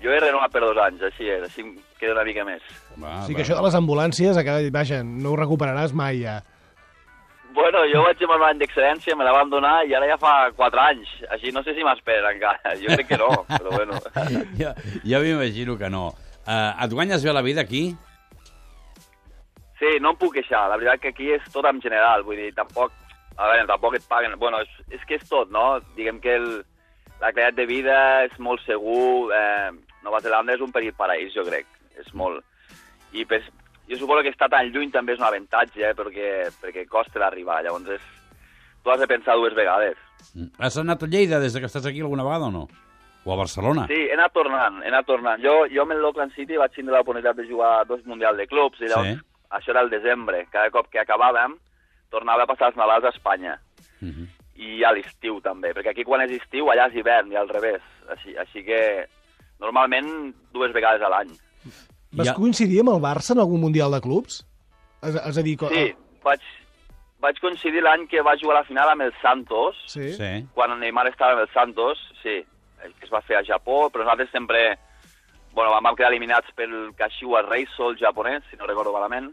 Jo 0.00 0.12
he 0.12 0.20
renovat 0.20 0.52
per 0.52 0.62
dos 0.62 0.78
anys, 0.78 1.02
així 1.08 1.26
és, 1.32 1.42
així 1.48 1.64
em 1.64 1.72
queda 1.98 2.14
una 2.14 2.24
mica 2.28 2.44
més. 2.46 2.64
Va, 3.00 3.18
sí 3.26 3.34
que 3.34 3.42
això 3.42 3.56
de 3.58 3.64
les 3.64 3.76
ambulàncies, 3.76 4.38
acaba, 4.38 4.62
vaja, 4.72 5.00
no 5.04 5.32
ho 5.32 5.40
recuperaràs 5.40 5.94
mai, 5.96 6.22
ja. 6.22 6.38
Bueno, 7.56 7.86
jo 7.88 8.02
vaig 8.04 8.20
amb 8.20 8.34
un 8.34 8.42
any 8.44 8.58
d'excel·lència, 8.60 9.14
me 9.16 9.24
la 9.24 9.32
van 9.32 9.48
donar 9.48 9.78
i 9.88 9.94
ara 9.96 10.10
ja 10.10 10.18
fa 10.20 10.50
quatre 10.58 10.82
anys. 10.82 11.08
Així 11.32 11.54
no 11.56 11.62
sé 11.64 11.72
si 11.72 11.86
m'esperen 11.86 12.36
encara. 12.36 12.74
Jo 12.82 12.90
crec 12.92 13.08
que 13.08 13.18
no, 13.22 13.30
però 13.48 13.72
bueno. 13.72 13.96
jo, 14.60 14.74
jo 15.00 15.20
m'imagino 15.24 15.78
que 15.80 15.88
no. 15.88 16.10
Uh, 16.44 16.76
et 16.84 16.92
guanyes 16.92 17.24
bé 17.24 17.32
la 17.32 17.42
vida 17.46 17.64
aquí? 17.64 17.86
Sí, 19.80 19.96
no 20.04 20.12
em 20.12 20.20
puc 20.20 20.36
queixar. 20.36 20.66
La 20.68 20.76
veritat 20.76 21.00
que 21.00 21.14
aquí 21.14 21.32
és 21.32 21.48
tot 21.54 21.64
en 21.68 21.80
general. 21.80 22.26
Vull 22.28 22.44
dir, 22.44 22.52
tampoc... 22.56 22.92
A 23.36 23.48
veure, 23.48 23.64
tampoc 23.72 23.96
et 23.96 24.04
paguen... 24.08 24.36
Bueno, 24.40 24.60
és, 24.60 24.76
és 24.92 25.08
que 25.08 25.16
és 25.16 25.24
tot, 25.28 25.48
no? 25.52 25.78
Diguem 25.96 26.20
que 26.20 26.36
el, 26.36 26.48
la 27.22 27.32
qualitat 27.32 27.56
de 27.56 27.66
vida 27.72 27.98
és 28.28 28.36
molt 28.36 28.60
segur. 28.68 29.32
Eh, 29.32 29.72
Nova 30.04 30.20
Zelanda 30.24 30.52
és 30.56 30.64
un 30.64 30.76
petit 30.76 30.96
paraís, 30.96 31.32
jo 31.32 31.44
crec. 31.48 31.68
És 31.96 32.12
molt... 32.12 32.44
I 33.16 33.24
pues, 33.24 33.48
jo 33.88 33.96
suposo 33.98 34.22
que 34.22 34.32
estar 34.34 34.48
tan 34.48 34.70
lluny 34.72 34.90
també 34.90 35.12
és 35.14 35.20
un 35.20 35.26
avantatge, 35.26 35.82
eh, 35.90 35.94
perquè, 35.94 36.30
perquè 36.62 36.86
costa 36.88 37.18
d'arribar. 37.18 37.62
Llavors, 37.64 37.88
és, 37.88 38.02
tu 38.82 38.90
has 38.90 39.00
de 39.00 39.06
pensar 39.06 39.36
dues 39.36 39.54
vegades. 39.54 39.96
Mm. 40.34 40.50
Has 40.58 40.76
anat 40.78 41.02
a 41.02 41.06
Lleida 41.06 41.40
des 41.40 41.52
de 41.52 41.60
que 41.60 41.66
estàs 41.66 41.86
aquí 41.86 42.00
alguna 42.00 42.24
vegada 42.24 42.46
o 42.46 42.50
no? 42.50 42.68
O 43.24 43.32
a 43.32 43.36
Barcelona? 43.36 43.86
Sí, 43.90 43.98
he 44.06 44.14
anat 44.14 44.32
tornant, 44.32 44.82
he 44.84 44.88
anat 44.88 45.06
tornant. 45.06 45.42
Jo, 45.42 45.66
jo 45.66 45.82
amb 45.82 45.96
l'Auckland 45.98 46.34
City 46.34 46.56
vaig 46.56 46.74
tindre 46.74 46.94
l'oportunitat 46.94 47.36
de 47.36 47.46
jugar 47.48 47.84
dos 47.86 48.04
Mundial 48.06 48.36
de 48.36 48.46
Clubs, 48.46 48.80
i 48.80 48.86
llavors 48.86 49.16
Sí. 49.16 49.20
això 49.50 49.70
era 49.70 49.80
el 49.82 49.90
desembre. 49.90 50.46
Cada 50.50 50.70
cop 50.70 50.88
que 50.90 51.00
acabàvem, 51.00 51.56
tornava 52.10 52.44
a 52.44 52.46
passar 52.46 52.68
els 52.68 52.76
Nadals 52.76 53.04
a 53.04 53.08
Espanya. 53.08 53.58
Uh 54.00 54.08
-huh. 54.08 54.28
I 54.56 54.84
a 54.84 54.92
l'estiu 54.92 55.40
també, 55.40 55.74
perquè 55.74 55.90
aquí 55.90 56.04
quan 56.04 56.20
és 56.22 56.30
estiu, 56.40 56.66
allà 56.66 56.88
és 56.88 56.94
hivern, 56.94 57.32
i 57.32 57.36
al 57.36 57.48
revés. 57.48 57.82
Així, 58.08 58.36
així 58.36 58.64
que 58.64 59.06
normalment 59.60 60.34
dues 60.52 60.72
vegades 60.72 61.02
a 61.02 61.08
l'any. 61.08 61.30
Vas 62.16 62.30
Ja- 62.30 62.34
coincidir 62.34 62.80
amb 62.80 62.94
el 62.94 63.00
Barça 63.04 63.32
en 63.36 63.40
algun 63.44 63.60
Mundial 63.60 63.92
de 63.92 64.00
Clubs? 64.00 64.40
És, 65.02 65.14
és 65.14 65.38
a 65.38 65.42
dir... 65.44 65.56
Sí, 65.70 65.84
vaig, 66.24 66.40
vaig 67.20 67.40
coincidir 67.40 67.82
l'any 67.84 68.06
que 68.08 68.22
va 68.24 68.36
jugar 68.40 68.56
a 68.56 68.60
la 68.62 68.66
final 68.68 68.88
amb 68.92 69.02
el 69.06 69.12
Santos, 69.22 69.76
Sí. 69.92 70.12
Sí. 70.16 70.30
quan 70.54 70.72
el 70.72 70.80
Neymar 70.80 71.06
estava 71.10 71.32
amb 71.36 71.44
el 71.46 71.52
Santos, 71.54 71.98
sí, 72.22 72.40
el 72.84 72.92
que 72.98 73.04
es 73.06 73.12
va 73.12 73.20
fer 73.22 73.36
a 73.38 73.44
Japó, 73.44 73.90
però 73.90 74.04
nosaltres 74.04 74.30
sempre, 74.32 74.78
bueno, 75.54 75.70
vam 75.76 75.94
quedar 75.96 76.10
eliminats 76.12 76.50
pel 76.56 76.92
Kashiwa 76.96 77.42
Reysol 77.46 77.96
japonès, 78.00 78.42
si 78.50 78.56
no 78.56 78.66
recordo 78.66 78.92
malament, 78.92 79.30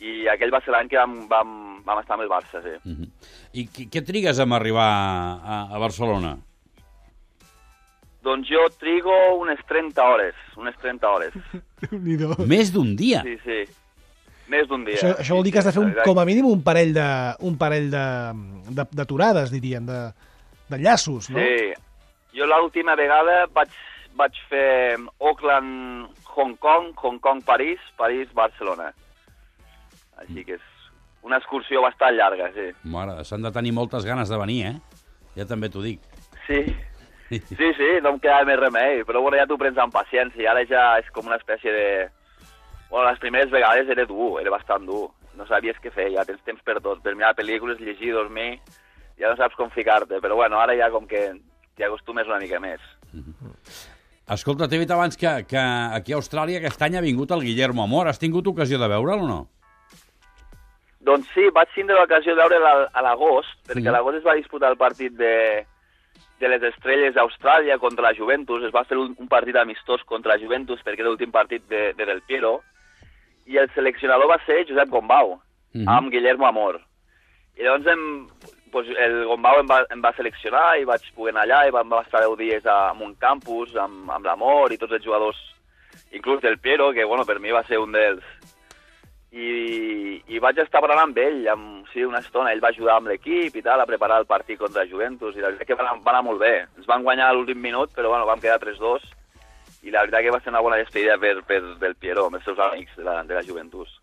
i 0.00 0.26
aquell 0.28 0.50
va 0.52 0.60
ser 0.64 0.72
l'any 0.74 0.88
que 0.90 0.98
vam, 0.98 1.28
vam, 1.30 1.50
vam 1.86 2.00
estar 2.00 2.16
amb 2.16 2.24
el 2.24 2.30
Barça, 2.32 2.60
sí. 2.64 2.74
Mhm. 2.84 3.10
I 3.54 3.66
què, 3.68 4.02
trigues 4.04 4.38
en 4.42 4.52
arribar 4.52 4.88
a, 4.90 5.60
a 5.74 5.78
Barcelona? 5.78 6.36
Doncs 8.24 8.48
jo 8.48 8.64
trigo 8.80 9.14
unes 9.36 9.60
30 9.68 10.02
hores, 10.02 10.36
unes 10.56 10.76
30 10.80 11.08
hores. 11.10 11.34
Més 12.54 12.72
d'un 12.72 12.94
dia? 12.96 13.20
Sí, 13.26 13.36
sí. 13.44 13.62
Més 14.52 14.68
d'un 14.68 14.84
dia. 14.84 14.96
Això, 14.98 15.14
això 15.20 15.36
vol 15.36 15.44
dir 15.46 15.54
que 15.54 15.60
has 15.60 15.68
de 15.68 15.72
fer 15.72 15.82
un, 15.82 15.92
com 16.04 16.20
a 16.20 16.24
mínim 16.28 16.48
un 16.48 16.62
parell 16.64 16.92
de, 16.96 17.08
un 17.48 17.56
parell 17.60 17.90
de, 17.92 18.04
de, 18.68 18.86
d'aturades, 18.92 19.52
diríem, 19.52 19.86
de, 19.88 20.00
de 20.72 20.80
llaços, 20.80 21.30
no? 21.32 21.40
Sí. 21.40 21.72
Jo 22.34 22.48
l'última 22.50 22.96
vegada 22.98 23.44
vaig, 23.54 23.72
vaig 24.18 24.38
fer 24.50 24.96
Auckland, 25.20 26.10
Hong 26.34 26.56
Kong, 26.60 26.92
Hong 26.98 27.20
Kong, 27.22 27.44
París, 27.46 27.80
París, 27.96 28.32
Barcelona. 28.34 28.90
Així 30.20 30.44
que 30.46 30.58
és 30.58 30.72
una 31.24 31.38
excursió 31.40 31.80
bastant 31.84 32.16
llarga, 32.16 32.50
sí. 32.56 32.68
Mare, 32.90 33.22
s'han 33.24 33.44
de 33.46 33.52
tenir 33.54 33.72
moltes 33.76 34.04
ganes 34.08 34.32
de 34.32 34.40
venir, 34.40 34.58
eh? 34.72 34.74
Ja 35.38 35.46
també 35.48 35.70
t'ho 35.72 35.82
dic. 35.84 36.02
Sí, 36.44 36.60
sí, 37.40 37.68
sí, 37.76 37.88
no 38.02 38.10
em 38.14 38.18
quedava 38.20 38.44
més 38.48 38.58
remei, 38.60 39.02
però 39.04 39.20
bueno, 39.22 39.36
ja 39.36 39.46
t'ho 39.46 39.58
prens 39.58 39.78
amb 39.78 39.92
paciència, 39.94 40.50
ara 40.50 40.64
ja 40.66 40.98
és 40.98 41.10
com 41.10 41.26
una 41.26 41.36
espècie 41.36 41.72
de... 41.72 41.86
Bueno, 42.90 43.08
les 43.10 43.18
primeres 43.18 43.50
vegades 43.50 43.88
era 43.88 44.04
dur, 44.06 44.40
era 44.40 44.50
bastant 44.50 44.84
dur. 44.86 45.08
No 45.34 45.46
sabies 45.48 45.76
què 45.82 45.90
fer, 45.90 46.12
ja 46.14 46.22
tens 46.24 46.42
temps 46.46 46.62
per 46.62 46.76
tot, 46.80 47.00
per 47.02 47.14
mirar 47.16 47.34
pel·lícules, 47.34 47.80
llegir, 47.82 48.12
dormir, 48.14 48.60
ja 49.18 49.30
no 49.32 49.36
saps 49.36 49.56
com 49.58 49.70
ficar-te, 49.74 50.20
però 50.22 50.36
bueno, 50.38 50.60
ara 50.62 50.76
ja 50.78 50.90
com 50.94 51.08
que 51.10 51.32
t'hi 51.74 51.82
acostumes 51.82 52.26
una 52.30 52.38
mica 52.38 52.60
més. 52.62 52.78
Escolta, 54.30 54.68
t'he 54.70 54.78
dit 54.78 54.90
abans 54.94 55.16
que, 55.20 55.32
que 55.50 55.58
aquí 55.58 56.14
a 56.14 56.20
Austràlia 56.20 56.60
aquest 56.62 56.80
any 56.86 56.96
ha 56.96 57.02
vingut 57.04 57.34
el 57.34 57.42
Guillermo 57.44 57.82
Amor. 57.82 58.08
Has 58.08 58.18
tingut 58.22 58.46
ocasió 58.46 58.78
de 58.78 58.88
veure'l 58.88 59.24
o 59.26 59.28
no? 59.28 59.40
Doncs 61.04 61.26
sí, 61.34 61.50
vaig 61.52 61.68
tindre 61.74 61.98
l'ocasió 61.98 62.32
de 62.32 62.40
veure'l 62.40 62.64
a- 62.70 62.88
a 62.94 63.02
l'agost, 63.04 63.50
perquè 63.66 63.82
Mhm. 63.82 63.88
a 63.88 63.92
l'agost 63.98 64.16
es 64.22 64.24
va 64.24 64.34
disputar 64.38 64.70
el 64.70 64.78
partit 64.78 65.12
de, 65.12 65.66
de 66.40 66.48
les 66.48 66.62
estrelles 66.62 67.14
d'Austràlia 67.14 67.78
contra 67.78 68.02
la 68.08 68.14
Juventus, 68.14 68.64
es 68.64 68.72
va 68.74 68.84
fer 68.84 68.98
un, 68.98 69.14
un 69.18 69.28
partit 69.28 69.56
amistós 69.56 70.02
contra 70.04 70.34
la 70.34 70.40
Juventus 70.42 70.82
perquè 70.84 71.00
era 71.00 71.08
l'últim 71.08 71.30
partit 71.32 71.62
de, 71.68 71.92
de 71.94 72.06
Del 72.06 72.22
Piero, 72.26 72.60
i 73.46 73.58
el 73.60 73.70
seleccionador 73.74 74.28
va 74.28 74.38
ser 74.46 74.64
Josep 74.68 74.88
Gombau, 74.88 75.40
Mhm. 75.74 75.88
amb 75.88 76.10
Guillermo 76.10 76.46
Amor. 76.46 76.80
I 77.58 77.62
llavors 77.64 77.86
em, 77.86 78.28
pues, 78.70 78.86
el 78.96 79.24
Gombau 79.26 79.58
em 79.58 79.66
va, 79.66 79.80
em 79.90 80.00
va 80.02 80.12
seleccionar 80.14 80.78
i 80.78 80.84
vaig 80.84 81.02
poder 81.16 81.32
anar 81.34 81.42
allà 81.44 81.66
i 81.66 81.72
vam 81.74 81.92
estar 81.98 82.20
10 82.22 82.36
dies 82.38 82.66
a, 82.66 82.92
en 82.94 83.02
un 83.02 83.14
campus 83.16 83.74
amb, 83.74 84.10
amb 84.10 84.24
l'Amor 84.26 84.72
i 84.72 84.78
tots 84.78 84.92
els 84.92 85.04
jugadors, 85.04 85.36
inclús 86.12 86.40
Del 86.42 86.58
Piero, 86.58 86.92
que 86.92 87.04
bueno, 87.04 87.24
per 87.24 87.40
mi 87.40 87.50
va 87.50 87.64
ser 87.64 87.78
un 87.78 87.90
dels, 87.92 88.22
i, 89.34 90.22
i 90.30 90.38
vaig 90.42 90.60
estar 90.62 90.82
parlant 90.82 91.02
amb 91.08 91.18
ell, 91.18 91.40
amb, 91.50 91.88
sí, 91.90 92.04
una 92.06 92.20
estona. 92.22 92.52
Ell 92.54 92.62
va 92.62 92.70
ajudar 92.70 92.98
amb 93.00 93.10
l'equip 93.10 93.58
i 93.58 93.64
tal, 93.66 93.82
a 93.82 93.88
preparar 93.88 94.20
el 94.22 94.28
partit 94.30 94.60
contra 94.60 94.86
Juventus, 94.90 95.34
i 95.34 95.42
la 95.42 95.50
veritat 95.50 95.68
que 95.68 95.78
va 95.78 95.88
anar, 95.88 95.98
va 96.06 96.14
anar 96.14 96.22
molt 96.28 96.42
bé. 96.44 96.54
Ens 96.78 96.86
van 96.90 97.02
guanyar 97.06 97.32
l'últim 97.34 97.60
minut, 97.60 97.92
però 97.96 98.14
bueno, 98.14 98.28
vam 98.30 98.42
quedar 98.42 98.60
3-2, 98.62 99.10
i 99.84 99.90
la 99.90 100.06
veritat 100.06 100.24
que 100.24 100.36
va 100.36 100.40
ser 100.44 100.54
una 100.54 100.62
bona 100.64 100.78
despedida 100.80 101.18
per, 101.18 101.36
per 101.48 101.60
Del 101.82 101.98
Piero, 101.98 102.28
amb 102.28 102.38
els 102.38 102.46
seus 102.46 102.62
amics 102.70 102.94
de 103.00 103.08
la, 103.08 103.20
de 103.26 103.36
la 103.36 103.44
Juventus. 103.46 103.98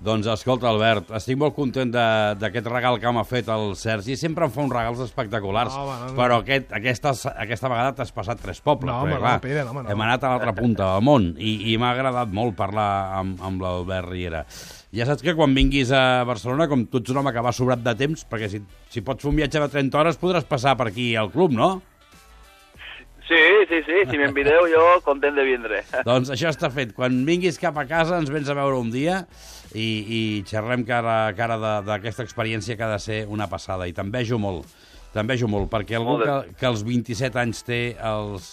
Doncs 0.00 0.24
escolta, 0.32 0.64
Albert, 0.70 1.10
estic 1.12 1.36
molt 1.36 1.52
content 1.52 1.90
de- 1.92 2.34
d'aquest 2.40 2.66
regal 2.72 2.96
que 2.98 3.10
m'ha 3.12 3.24
fet 3.28 3.48
el 3.52 3.74
Sergi. 3.76 4.14
Sempre 4.16 4.46
em 4.46 4.50
fa 4.50 4.62
uns 4.62 4.72
regals 4.72 4.98
espectaculars, 5.04 5.74
No, 5.74 5.82
home, 5.84 5.98
no, 6.00 6.06
no. 6.06 6.16
però 6.16 6.38
aquest, 6.40 6.72
aquesta, 6.72 7.12
aquesta 7.36 7.68
vegada 7.68 7.92
t'has 7.98 8.10
passat 8.10 8.40
tres 8.40 8.62
pobles. 8.64 8.88
No, 8.88 9.02
home, 9.02 9.18
no, 9.20 9.40
Pere, 9.42 9.62
no, 9.62 9.70
home, 9.74 9.82
no. 9.82 9.90
Hem 9.92 10.00
anat 10.00 10.24
a 10.24 10.30
l'altra 10.30 10.54
punta 10.56 10.88
del 10.94 11.02
món 11.04 11.34
i, 11.36 11.74
i 11.74 11.76
m'ha 11.76 11.90
agradat 11.92 12.32
molt 12.32 12.56
parlar 12.56 12.88
amb, 13.18 13.42
amb 13.44 13.60
l'Albert 13.60 14.08
Riera. 14.08 14.46
Ja 14.90 15.04
saps 15.04 15.20
que 15.22 15.36
quan 15.36 15.52
vinguis 15.54 15.92
a 15.92 16.24
Barcelona, 16.24 16.66
com 16.66 16.86
tu 16.88 16.98
ets 16.98 17.10
un 17.12 17.18
home 17.20 17.32
que 17.36 17.44
va 17.44 17.52
sobrat 17.52 17.84
de 17.84 17.94
temps, 17.94 18.24
perquè 18.24 18.48
si, 18.48 18.62
si 18.88 19.02
pots 19.02 19.20
fer 19.22 19.28
un 19.28 19.36
viatge 19.36 19.60
de 19.60 19.68
30 19.68 20.00
hores 20.00 20.16
podràs 20.18 20.48
passar 20.48 20.78
per 20.80 20.88
aquí 20.88 21.14
al 21.14 21.28
club, 21.30 21.52
no? 21.52 21.82
Sí, 23.30 23.40
sí, 23.70 23.78
sí, 23.86 23.98
si 24.10 24.18
m'envideu 24.18 24.64
jo 24.72 24.82
content 25.06 25.36
de 25.38 25.44
vindre. 25.46 25.84
Doncs 26.08 26.32
això 26.34 26.50
està 26.50 26.66
fet. 26.74 26.90
Quan 26.96 27.20
vinguis 27.28 27.60
cap 27.62 27.76
a 27.78 27.84
casa 27.86 28.18
ens 28.18 28.30
vens 28.34 28.48
a 28.50 28.56
veure 28.58 28.80
un 28.82 28.90
dia 28.90 29.20
i, 29.70 29.86
i 29.86 30.20
xerrem 30.50 30.82
cara 30.88 31.28
a 31.28 31.34
cara 31.38 31.58
de- 31.62 31.76
d'aquesta 31.86 32.24
experiència 32.26 32.74
que 32.74 32.82
ha 32.82 32.90
de 32.96 32.98
ser 32.98 33.20
una 33.30 33.46
passada. 33.46 33.86
I 33.86 33.94
t'envejo 33.94 34.40
molt, 34.42 34.66
t'envejo 35.14 35.46
molt, 35.52 35.70
perquè 35.70 35.94
algú 36.00 36.16
Molt 36.18 36.26
que, 36.26 36.56
que 36.58 36.66
als 36.72 36.82
27 36.86 37.38
anys 37.44 37.62
té 37.68 37.80
els... 38.02 38.50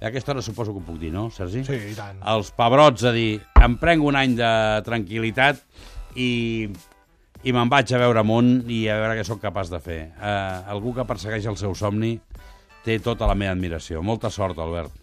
A 0.00 0.08
aquesta 0.10 0.32
hora 0.34 0.42
suposo 0.44 0.72
que 0.74 0.80
ho 0.80 0.84
puc 0.84 0.98
dir, 1.00 1.08
no, 1.12 1.28
Sergi? 1.32 1.62
Sí, 1.64 1.76
i 1.92 1.94
tant. 1.96 2.18
Els 2.32 2.50
pebrots, 2.56 3.04
a 3.08 3.12
dir, 3.16 3.38
em 3.64 3.76
prenc 3.80 4.04
un 4.04 4.16
any 4.16 4.34
de 4.36 4.50
tranquil·litat 4.84 5.62
i, 6.20 6.28
i 7.44 7.52
me'n 7.56 7.70
vaig 7.72 7.92
a 7.96 8.00
veure 8.02 8.24
món 8.28 8.58
i 8.68 8.82
a 8.92 8.98
veure 9.00 9.16
què 9.20 9.24
sóc 9.28 9.40
capaç 9.44 9.72
de 9.72 9.80
fer. 9.80 10.00
Uh, 10.20 10.68
algú 10.72 10.92
que 10.96 11.04
persegueix 11.08 11.48
el 11.48 11.56
seu 11.60 11.72
somni 11.76 12.14
té 12.86 13.00
tota 13.02 13.26
la 13.28 13.34
meva 13.38 13.52
admiració. 13.56 14.02
Molta 14.06 14.30
sort, 14.30 14.58
Albert. 14.62 14.94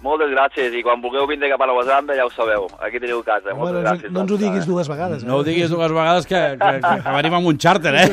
Moltes 0.00 0.30
gràcies, 0.32 0.72
i 0.72 0.80
quan 0.80 1.02
vulgueu 1.02 1.26
vindre 1.28 1.50
cap 1.52 1.60
a 1.60 1.66
Nova 1.68 1.82
Zelanda 1.84 2.14
ja 2.16 2.24
ho 2.24 2.30
sabeu, 2.32 2.70
aquí 2.80 2.96
teniu 3.02 3.20
casa. 3.26 3.50
Home, 3.52 3.58
Moltes 3.66 3.74
no, 3.74 3.80
ens, 3.80 3.88
gràcies. 3.90 4.12
no 4.14 4.22
ens 4.22 4.30
ho 4.30 4.36
doncs, 4.36 4.44
diguis 4.46 4.62
eh? 4.64 4.68
dues 4.70 4.88
vegades. 4.88 5.26
No 5.28 5.36
ho 5.36 5.44
diguis 5.44 5.74
dues 5.74 5.92
vegades 5.92 6.28
que, 6.30 6.40
que, 6.62 6.70
que, 6.86 6.94
que 7.04 7.16
venim 7.18 7.36
amb 7.36 7.50
un 7.50 7.60
xàrter, 7.60 7.92
eh? 8.00 8.08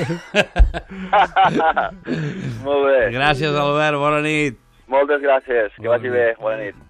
Molt 2.65 2.83
bé. 2.89 2.99
Gràcies, 3.15 3.55
Albert. 3.55 4.01
Bona 4.03 4.19
nit. 4.25 4.59
Moltes 4.91 5.23
gràcies. 5.23 5.79
Que 5.79 5.87
vagi 5.93 6.11
bé. 6.11 6.27
Bona 6.43 6.59
nit. 6.65 6.83